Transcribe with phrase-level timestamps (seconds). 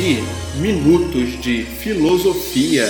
[0.00, 0.22] ouvir
[0.56, 2.86] Minutos de Filosofia.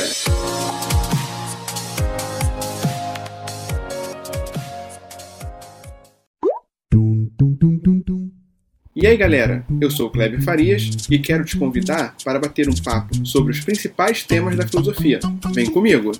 [8.95, 12.75] E aí galera, eu sou o Kleber Farias e quero te convidar para bater um
[12.75, 15.19] papo sobre os principais temas da filosofia.
[15.52, 16.12] Vem comigo!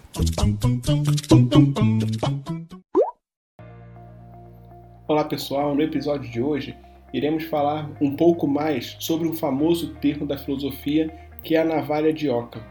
[5.07, 6.75] Olá pessoal, no episódio de hoje
[7.13, 11.11] iremos falar um pouco mais sobre um famoso termo da filosofia
[11.43, 12.63] que é a navalha de Ockham.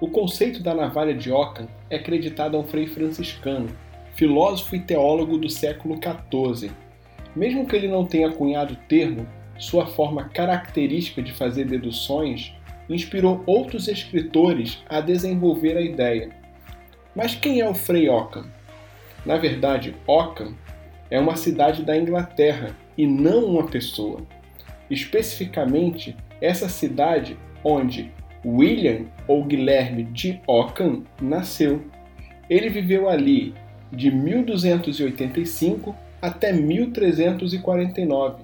[0.00, 3.68] O conceito da navalha de Ockham é acreditado a um frei franciscano,
[4.14, 6.70] filósofo e teólogo do século XIV.
[7.34, 9.26] Mesmo que ele não tenha cunhado o termo,
[9.58, 12.52] sua forma característica de fazer deduções
[12.88, 16.30] inspirou outros escritores a desenvolver a ideia.
[17.14, 18.44] Mas quem é o Frei Ockham?
[19.24, 20.54] Na verdade, Ockham
[21.10, 24.20] é uma cidade da Inglaterra e não uma pessoa.
[24.90, 28.12] Especificamente, essa cidade onde
[28.44, 31.82] William ou Guilherme de Ockham nasceu.
[32.48, 33.54] Ele viveu ali
[33.90, 38.42] de 1285 até 1349,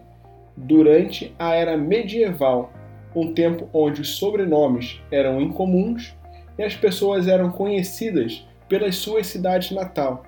[0.57, 2.73] durante a era medieval,
[3.15, 6.15] um tempo onde os sobrenomes eram incomuns
[6.59, 10.25] e as pessoas eram conhecidas pelas suas cidades natal.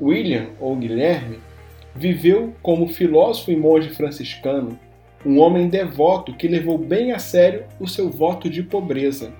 [0.00, 1.38] William ou Guilherme
[1.96, 4.78] viveu como filósofo e monge franciscano,
[5.24, 9.32] um homem devoto que levou bem a sério o seu voto de pobreza,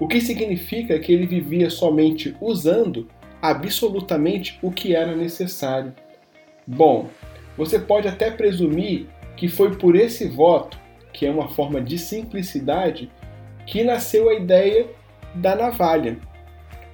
[0.00, 3.08] o que significa que ele vivia somente usando
[3.42, 5.92] absolutamente o que era necessário.
[6.66, 7.08] Bom,
[7.56, 10.78] você pode até presumir que foi por esse voto,
[11.12, 13.10] que é uma forma de simplicidade,
[13.66, 14.86] que nasceu a ideia
[15.34, 16.18] da navalha.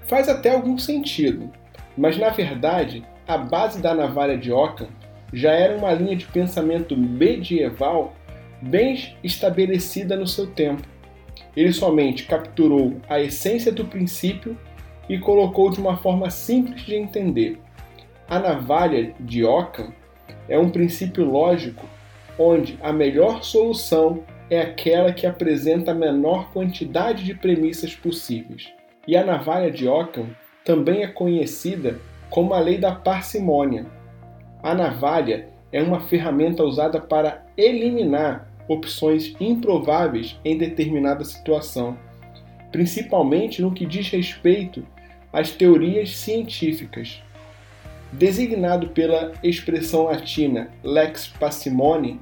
[0.06, 1.50] Faz até algum sentido,
[1.96, 4.88] mas na verdade a base da navalha de Ockham
[5.32, 8.14] já era uma linha de pensamento medieval
[8.60, 10.82] bem estabelecida no seu tempo.
[11.56, 14.56] Ele somente capturou a essência do princípio
[15.08, 17.58] e colocou de uma forma simples de entender.
[18.28, 19.92] A navalha de Ockham
[20.48, 21.86] é um princípio lógico
[22.38, 28.72] onde a melhor solução é aquela que apresenta a menor quantidade de premissas possíveis.
[29.06, 30.26] E a navalha de Ockham
[30.64, 32.00] também é conhecida
[32.34, 33.86] como a lei da parcimônia.
[34.60, 41.96] A navalha é uma ferramenta usada para eliminar opções improváveis em determinada situação,
[42.72, 44.84] principalmente no que diz respeito
[45.32, 47.22] às teorias científicas.
[48.10, 52.20] Designado pela expressão latina lex parsimone,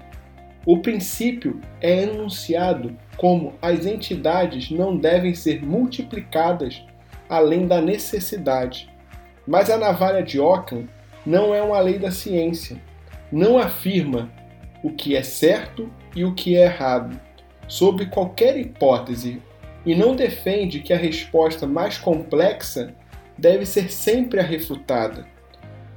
[0.67, 6.85] o princípio é enunciado como as entidades não devem ser multiplicadas
[7.31, 8.92] além da necessidade.
[9.47, 10.87] Mas a navalha de Ockham
[11.25, 12.81] não é uma lei da ciência.
[13.31, 14.31] Não afirma
[14.83, 17.19] o que é certo e o que é errado,
[17.69, 19.41] sob qualquer hipótese,
[19.87, 22.95] e não defende que a resposta mais complexa
[23.37, 25.27] deve ser sempre a refutada.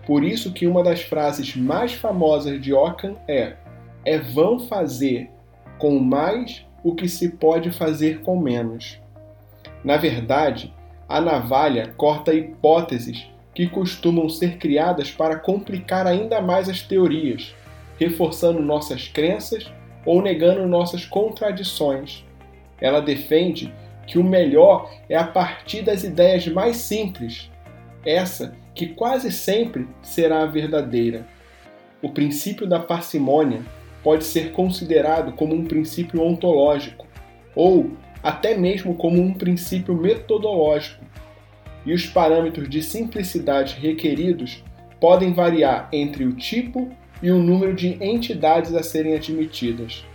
[0.06, 3.56] Por isso que uma das frases mais famosas de Ockham é:
[4.04, 5.30] é vão fazer
[5.78, 9.00] com mais o que se pode fazer com menos.
[9.84, 10.74] Na verdade,
[11.08, 17.56] a navalha corta hipóteses que costumam ser criadas para complicar ainda mais as teorias,
[17.98, 19.72] reforçando nossas crenças
[20.06, 22.26] ou negando nossas contradições.
[22.80, 23.74] Ela defende
[24.06, 27.50] que o melhor é a partir das ideias mais simples,
[28.06, 31.26] essa que quase sempre será a verdadeira.
[32.02, 33.62] O princípio da parcimônia
[34.04, 37.08] pode ser considerado como um princípio ontológico,
[37.56, 37.92] ou
[38.22, 41.05] até mesmo como um princípio metodológico,
[41.86, 44.64] e os parâmetros de simplicidade requeridos
[45.00, 46.90] podem variar entre o tipo
[47.22, 50.06] e o número de entidades a serem admitidas.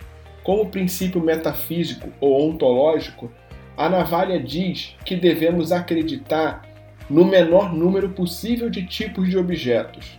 [0.42, 3.30] Como princípio metafísico ou ontológico,
[3.76, 6.62] a navalha diz que devemos acreditar
[7.08, 10.18] no menor número possível de tipos de objetos.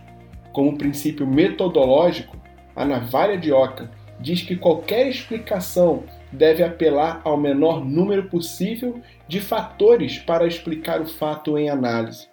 [0.52, 2.36] Como princípio metodológico,
[2.74, 3.90] a navalha de Ockham
[4.20, 11.06] diz que qualquer explicação deve apelar ao menor número possível de fatores para explicar o
[11.06, 12.28] fato em análise.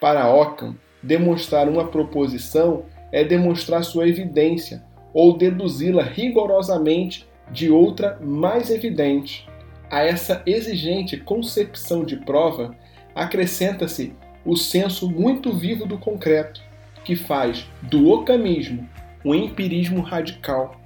[0.00, 4.84] Para Ockham, demonstrar uma proposição é demonstrar sua evidência
[5.14, 9.48] ou deduzi-la rigorosamente de outra mais evidente.
[9.90, 12.74] A essa exigente concepção de prova
[13.14, 14.14] acrescenta-se
[14.44, 16.60] o senso muito vivo do concreto,
[17.04, 18.88] que faz do ocamismo
[19.24, 20.76] um empirismo radical.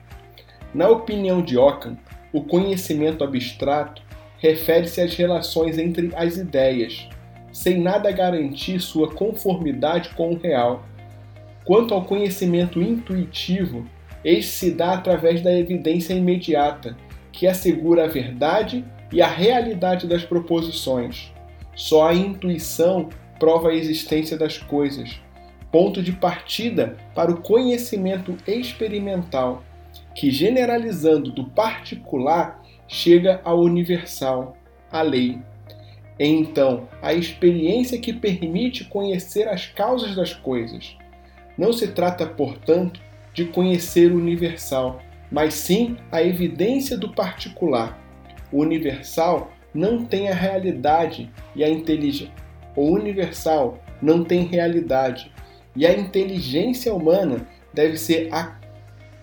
[0.72, 1.96] Na opinião de Ockham,
[2.32, 4.02] o conhecimento abstrato
[4.38, 7.08] refere-se às relações entre as ideias,
[7.52, 10.84] sem nada garantir sua conformidade com o real.
[11.64, 13.86] Quanto ao conhecimento intuitivo,
[14.24, 16.96] este se dá através da evidência imediata,
[17.32, 21.32] que assegura a verdade e a realidade das proposições.
[21.74, 25.20] Só a intuição prova a existência das coisas,
[25.72, 29.62] ponto de partida para o conhecimento experimental,
[30.20, 34.54] que generalizando do particular chega ao universal,
[34.92, 35.38] à lei.
[36.18, 40.94] É então a experiência que permite conhecer as causas das coisas.
[41.56, 43.00] Não se trata, portanto,
[43.32, 45.00] de conhecer o universal,
[45.32, 47.98] mas sim a evidência do particular.
[48.52, 52.30] O universal não tem a realidade e a inteligência.
[52.76, 55.32] O universal não tem realidade
[55.74, 58.59] e a inteligência humana deve ser a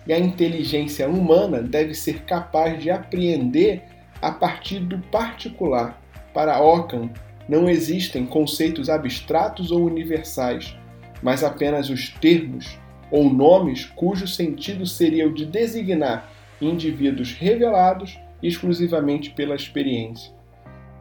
[0.08, 3.82] e a inteligência humana deve ser capaz de apreender
[4.22, 6.02] a partir do particular.
[6.32, 7.10] Para Ockham,
[7.46, 10.74] não existem conceitos abstratos ou universais,
[11.22, 12.78] mas apenas os termos
[13.10, 20.32] ou nomes cujo sentido seria o de designar indivíduos revelados exclusivamente pela experiência.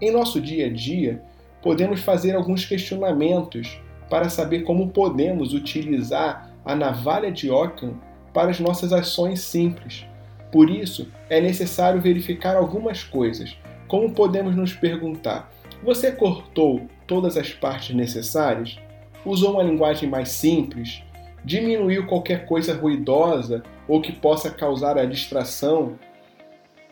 [0.01, 1.21] Em nosso dia a dia,
[1.61, 7.95] podemos fazer alguns questionamentos para saber como podemos utilizar a navalha de Ockham
[8.37, 10.05] para as nossas ações simples.
[10.51, 13.57] Por isso, é necessário verificar algumas coisas.
[13.87, 15.51] Como podemos nos perguntar:
[15.83, 18.77] você cortou todas as partes necessárias?
[19.25, 21.01] Usou uma linguagem mais simples?
[21.43, 25.97] Diminuiu qualquer coisa ruidosa ou que possa causar a distração?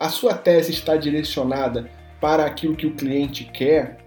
[0.00, 1.88] A sua tese está direcionada
[2.20, 3.98] para aquilo que o cliente quer?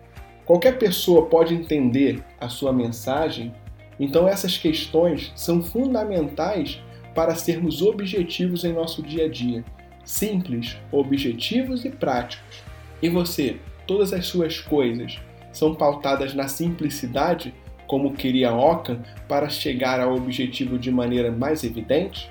[0.45, 3.53] Qualquer pessoa pode entender a sua mensagem?
[3.97, 6.81] Então, essas questões são fundamentais
[7.14, 9.64] para sermos objetivos em nosso dia a dia.
[10.04, 12.64] Simples, objetivos e práticos.
[13.02, 15.20] E você, todas as suas coisas
[15.52, 17.54] são pautadas na simplicidade,
[17.88, 22.30] como queria Ockham, para chegar ao objetivo de maneira mais evidente?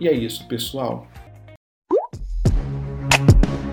[0.00, 1.06] E é isso, pessoal.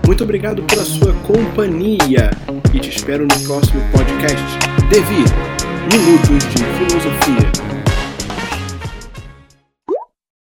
[0.06, 2.30] Muito obrigado pela sua companhia
[2.72, 4.44] e te espero no próximo podcast.
[4.88, 5.24] Devi,
[5.92, 7.65] Minutos de Filosofia.